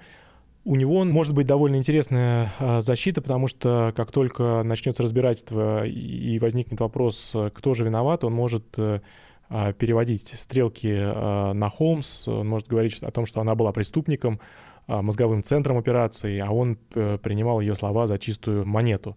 У 0.65 0.77
него 0.77 1.05
может 1.05 1.33
быть 1.35 1.47
довольно 1.47 1.77
интересная 1.77 2.53
э, 2.59 2.81
защита, 2.83 3.23
потому 3.23 3.47
что 3.47 3.95
как 3.97 4.13
только 4.13 4.63
начнется 4.63 5.03
разбирательство 5.03 5.87
и 5.87 6.39
возникнет 6.39 6.81
вопрос, 6.81 7.35
кто 7.55 7.73
же 7.75 7.85
виноват, 7.85 8.25
он 8.25 8.35
может 8.35 8.67
э, 8.77 9.01
переводить 9.49 10.29
стрелки 10.29 10.89
э, 10.89 11.53
на 11.53 11.69
Холмс, 11.69 12.29
он 12.29 12.49
может 12.49 12.69
говорить 12.69 13.03
о 13.03 13.11
том, 13.11 13.27
что 13.27 13.41
она 13.41 13.55
была 13.55 13.73
преступником, 13.73 14.41
мозговым 14.87 15.45
центром 15.45 15.79
операции, 15.79 16.39
а 16.41 16.51
он 16.51 16.75
принимал 16.85 17.61
ее 17.61 17.77
слова 17.77 18.09
за 18.09 18.19
чистую 18.19 18.67
монету. 18.67 19.17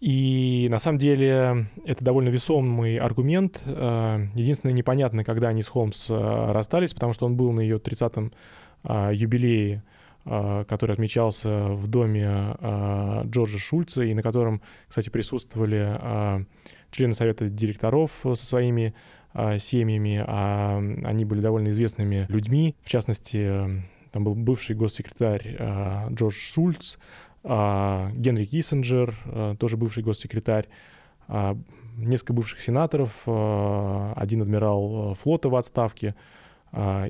И 0.00 0.68
на 0.70 0.78
самом 0.78 0.98
деле 0.98 1.66
это 1.84 2.04
довольно 2.04 2.28
весомый 2.28 2.98
аргумент. 2.98 3.60
Э, 3.66 4.26
единственное, 4.34 4.72
непонятно, 4.72 5.24
когда 5.24 5.48
они 5.48 5.62
с 5.62 5.68
Холмс 5.68 6.08
э, 6.08 6.52
расстались, 6.52 6.94
потому 6.94 7.12
что 7.12 7.26
он 7.26 7.36
был 7.36 7.50
на 7.50 7.60
ее 7.60 7.78
30-м 7.78 8.32
э, 8.84 9.10
юбилее, 9.14 9.82
который 10.24 10.92
отмечался 10.92 11.68
в 11.68 11.86
доме 11.86 12.54
Джорджа 13.30 13.56
Шульца, 13.56 14.02
и 14.02 14.12
на 14.12 14.22
котором, 14.22 14.60
кстати, 14.86 15.08
присутствовали 15.08 16.44
члены 16.90 17.14
совета 17.14 17.48
директоров 17.48 18.10
со 18.22 18.34
своими 18.34 18.92
семьями. 19.32 20.22
А 20.26 20.82
они 21.04 21.24
были 21.24 21.40
довольно 21.40 21.68
известными 21.68 22.26
людьми. 22.28 22.76
В 22.82 22.90
частности, 22.90 23.82
там 24.10 24.24
был 24.24 24.34
бывший 24.34 24.76
госсекретарь 24.76 25.56
Джордж 26.12 26.34
Шульц, 26.34 26.98
Генри 27.44 28.44
Киссинджер, 28.44 29.14
а, 29.26 29.56
тоже 29.56 29.76
бывший 29.76 30.02
госсекретарь, 30.02 30.68
а, 31.28 31.56
несколько 31.96 32.32
бывших 32.32 32.60
сенаторов, 32.60 33.10
один 33.26 34.42
адмирал 34.42 35.14
флота 35.14 35.48
в 35.48 35.56
отставке 35.56 36.14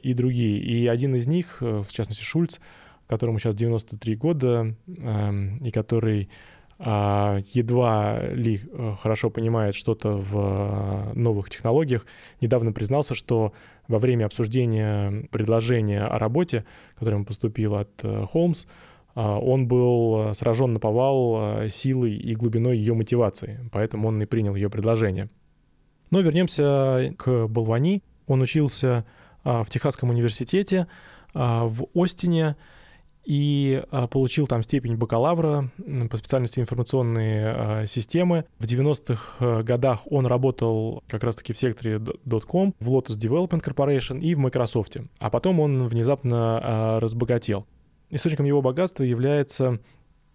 и 0.03 0.15
другие. 0.15 0.59
И 0.61 0.87
один 0.87 1.15
из 1.15 1.27
них, 1.27 1.59
в 1.61 1.89
частности 1.91 2.23
Шульц, 2.23 2.59
которому 3.07 3.39
сейчас 3.39 3.55
93 3.55 4.17
года, 4.17 4.75
и 4.87 5.71
который 5.71 6.31
едва 6.79 8.19
ли 8.33 8.63
хорошо 9.03 9.29
понимает 9.29 9.75
что-то 9.75 10.13
в 10.13 11.13
новых 11.15 11.51
технологиях, 11.51 12.07
недавно 12.41 12.73
признался, 12.73 13.15
что 13.15 13.53
во 13.89 13.99
время 13.99 14.25
обсуждения 14.25 15.29
предложения 15.31 16.01
о 16.01 16.19
работе, 16.19 16.65
которое 16.95 17.17
ему 17.17 17.27
поступило 17.27 17.81
от 17.81 18.31
Холмс, 18.31 18.65
а, 18.65 18.69
он 19.15 19.67
был 19.67 20.31
э, 20.31 20.35
сражен 20.35 20.75
на 20.75 20.81
повал 20.81 21.63
э, 21.63 21.69
силой 21.71 22.15
и 22.15 22.35
глубиной 22.35 22.79
ее 22.79 22.95
мотивации, 22.95 23.59
поэтому 23.73 24.09
он 24.09 24.23
и 24.23 24.27
принял 24.27 24.55
ее 24.55 24.71
предложение. 24.71 25.29
Но 26.11 26.21
вернемся 26.21 27.15
к 27.19 27.49
Болвани. 27.49 28.03
Он 28.27 28.41
учился 28.43 29.05
а, 29.45 29.65
в 29.65 29.71
Техасском 29.71 30.11
университете 30.11 30.87
а, 31.35 31.65
в 31.65 31.87
Остине 31.95 32.57
и 33.25 33.83
получил 34.11 34.47
там 34.47 34.63
степень 34.63 34.97
бакалавра 34.97 35.71
по 36.09 36.17
специальности 36.17 36.61
информационные 36.61 37.87
системы. 37.87 38.47
В 38.59 38.65
90-х 38.65 39.45
э, 39.45 39.63
годах 39.63 40.01
он 40.11 40.25
работал 40.25 41.03
как 41.09 41.25
раз-таки 41.25 41.53
в 41.53 41.59
секторе 41.59 41.99
.com, 41.99 42.75
в 42.81 42.89
Lotus 42.89 43.19
Development 43.19 43.63
Corporation 43.63 44.21
и 44.21 44.35
в 44.35 44.39
Microsoft. 44.39 44.97
А 45.19 45.29
потом 45.29 45.61
он 45.61 45.89
внезапно 45.89 47.01
разбогател. 47.01 47.67
Источником 48.11 48.47
его 48.47 48.63
богатства 48.63 49.05
является 49.05 49.81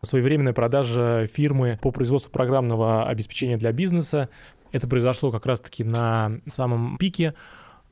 своевременная 0.03 0.53
продажа 0.53 1.27
фирмы 1.31 1.79
по 1.81 1.91
производству 1.91 2.31
программного 2.31 3.07
обеспечения 3.07 3.57
для 3.57 3.71
бизнеса. 3.71 4.29
Это 4.71 4.88
произошло 4.88 5.31
как 5.31 5.45
раз-таки 5.45 5.83
на 5.83 6.39
самом 6.45 6.97
пике 6.97 7.33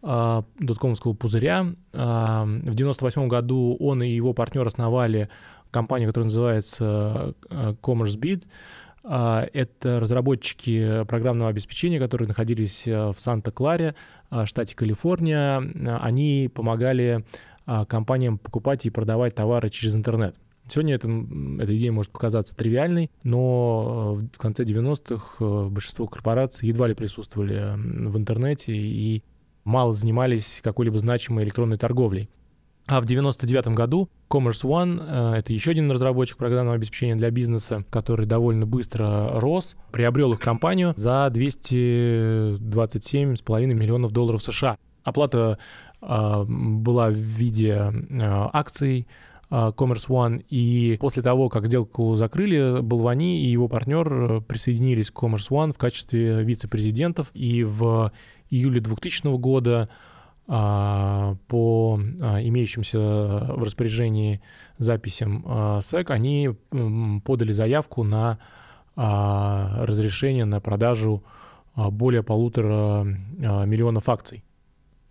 э, 0.04 0.42
доткомовского 0.60 1.14
пузыря. 1.14 1.68
Э, 1.94 2.44
в 2.46 2.76
98 2.76 3.28
году 3.28 3.78
он 3.80 4.04
и 4.04 4.10
его 4.10 4.34
партнер 4.34 4.66
основали 4.68 5.30
компанию, 5.72 6.10
которая 6.10 6.26
называется 6.26 7.34
э, 7.50 7.74
CommerceBid. 7.82 8.44
Э, 9.04 9.48
это 9.54 10.00
разработчики 10.00 11.04
программного 11.06 11.50
обеспечения, 11.50 12.00
которые 12.00 12.28
находились 12.28 12.86
в 12.86 13.16
Санта-Кларе, 13.18 13.96
штате 14.46 14.76
Калифорния. 14.76 15.58
Они 16.02 16.50
помогали 16.54 17.24
а, 17.24 17.24
компаниям 17.88 18.38
покупать 18.38 18.86
и 18.86 18.90
продавать 18.90 19.36
товары 19.36 19.70
через 19.70 19.96
интернет. 19.96 20.36
Сегодня 20.68 20.96
это, 20.96 21.08
эта 21.60 21.76
идея 21.76 21.92
может 21.92 22.14
показаться 22.14 22.56
тривиальной, 22.56 23.10
но 23.24 24.18
э, 24.22 24.26
в 24.34 24.38
конце 24.38 24.64
90-х 24.64 25.44
э, 25.44 25.68
большинство 25.70 26.08
корпораций 26.08 26.70
едва 26.70 26.88
ли 26.88 26.94
присутствовали 26.94 27.74
в 27.76 28.18
интернете 28.18 28.74
и 28.74 29.22
мало 29.66 29.92
занимались 29.92 30.62
какой-либо 30.64 30.98
значимой 31.00 31.44
электронной 31.44 31.78
торговлей. 31.78 32.30
А 32.88 33.00
в 33.02 33.06
99 33.06 33.68
году 33.70 34.10
Commerce 34.30 34.64
One, 34.64 35.02
э, 35.06 35.40
это 35.40 35.52
еще 35.52 35.72
один 35.72 35.92
разработчик 35.92 36.38
программного 36.38 36.76
обеспечения 36.76 37.16
для 37.16 37.32
бизнеса, 37.32 37.84
который 37.90 38.26
довольно 38.26 38.66
быстро 38.66 39.42
рос, 39.42 39.76
приобрел 39.92 40.32
их 40.34 40.40
компанию 40.40 40.94
за 40.96 41.30
227,5 41.34 43.66
миллионов 43.66 44.14
долларов 44.14 44.42
США. 44.42 44.78
Оплата 45.04 45.58
была 46.02 47.10
в 47.10 47.14
виде 47.14 47.94
акций, 48.54 49.08
Commerce 49.52 50.08
One, 50.08 50.46
и 50.50 50.98
после 51.00 51.22
того, 51.22 51.50
как 51.50 51.68
сделку 51.68 52.16
закрыли, 52.16 52.82
Балвани 52.82 53.44
и 53.44 53.52
его 53.52 53.68
партнер 53.68 54.42
присоединились 54.42 55.12
к 55.12 55.22
Commerce 55.22 55.50
One 55.50 55.74
в 55.74 55.78
качестве 55.78 56.42
вице-президентов, 56.44 57.28
и 57.34 57.64
в 57.64 58.12
июле 58.50 58.80
2000 58.80 59.38
года 59.38 59.90
а, 60.54 61.38
по 61.48 61.98
а, 62.22 62.42
имеющимся 62.42 63.00
в 63.00 63.64
распоряжении 63.64 64.42
записям 64.78 65.46
SEC, 65.46 66.06
а, 66.10 66.14
они 66.14 66.50
подали 67.24 67.54
заявку 67.54 68.04
на 68.04 68.40
разрешение 68.98 70.44
на 70.44 70.60
продажу 70.60 71.24
более 71.76 72.24
полутора 72.24 73.04
миллионов 73.06 74.10
акций. 74.10 74.44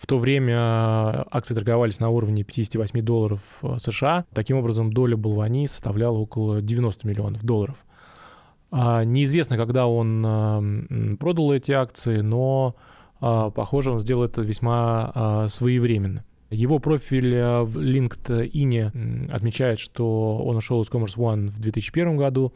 В 0.01 0.07
то 0.07 0.19
время 0.19 1.27
акции 1.31 1.55
торговались 1.55 2.01
на 2.01 2.09
уровне 2.09 2.43
58 2.43 3.03
долларов 3.03 3.41
США. 3.79 4.25
Таким 4.33 4.57
образом, 4.57 4.95
доля 4.95 5.17
Балвани 5.17 5.69
составляла 5.69 6.17
около 6.17 6.63
90 6.63 7.07
миллионов 7.07 7.45
долларов. 7.45 7.77
Неизвестно, 8.73 9.59
когда 9.59 9.87
он 9.87 11.17
продал 11.21 11.53
эти 11.53 11.73
акции, 11.73 12.23
но 12.23 12.77
а, 13.21 13.51
похоже, 13.51 13.93
он 13.93 14.01
сделал 14.01 14.25
это 14.25 14.41
весьма 14.41 15.13
а, 15.15 15.49
своевременно. 15.49 16.25
Его 16.51 16.79
профиль 16.79 17.37
а, 17.37 17.65
в 17.65 17.77
LinkedIn 17.79 19.31
отмечает, 19.31 19.79
что 19.79 20.39
он 20.39 20.57
ушел 20.57 20.83
из 20.83 20.89
Commerce 20.89 21.17
One 21.17 21.49
в 21.49 21.61
2001 21.61 22.17
году. 22.17 22.55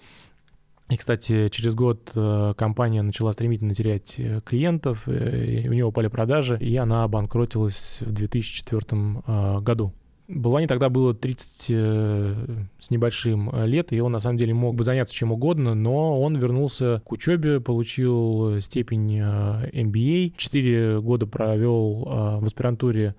И, 0.90 0.96
кстати, 0.96 1.48
через 1.48 1.74
год 1.74 2.12
компания 2.56 3.02
начала 3.02 3.32
стремительно 3.32 3.74
терять 3.74 4.16
э, 4.18 4.40
клиентов, 4.44 5.04
э, 5.06 5.62
и 5.64 5.68
у 5.68 5.72
него 5.72 5.88
упали 5.88 6.08
продажи, 6.08 6.58
и 6.60 6.76
она 6.76 7.04
обанкротилась 7.04 7.98
в 8.00 8.12
2004 8.12 9.60
году. 9.60 9.92
Балвани 10.26 10.66
тогда 10.66 10.88
было 10.88 11.12
30 11.12 11.66
э, 11.68 12.34
с 12.80 12.90
небольшим 12.90 13.50
э, 13.50 13.66
лет, 13.66 13.92
и 13.92 14.00
он 14.00 14.12
на 14.12 14.20
самом 14.20 14.38
деле 14.38 14.54
мог 14.54 14.74
бы 14.74 14.82
заняться 14.82 15.14
чем 15.14 15.32
угодно, 15.32 15.74
но 15.74 16.18
он 16.18 16.36
вернулся 16.36 17.02
к 17.04 17.12
учебе, 17.12 17.60
получил 17.60 18.58
степень 18.62 19.18
э, 19.20 19.70
MBA, 19.70 20.32
4 20.38 21.00
года 21.02 21.26
провел 21.26 22.04
в 22.40 22.44
аспирантуре 22.44 23.14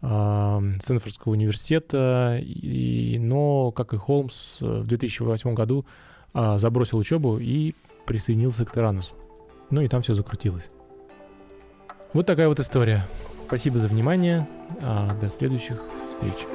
Стэнфордского 0.00 1.32
университета, 1.32 2.38
и, 2.40 3.18
но, 3.20 3.70
как 3.70 3.92
и 3.92 3.98
Холмс, 3.98 4.58
в 4.60 4.86
2008 4.86 5.52
году 5.52 5.84
забросил 6.34 6.98
учебу 6.98 7.38
и 7.38 7.74
присоединился 8.06 8.64
к 8.64 8.72
Теранусу. 8.72 9.14
Ну 9.70 9.80
и 9.80 9.88
там 9.88 10.02
все 10.02 10.14
закрутилось. 10.14 10.68
Вот 12.12 12.26
такая 12.26 12.48
вот 12.48 12.58
история. 12.58 13.06
Спасибо 13.46 13.78
за 13.78 13.88
внимание. 13.88 14.48
До 15.20 15.30
следующих 15.30 15.80
встреч. 16.10 16.46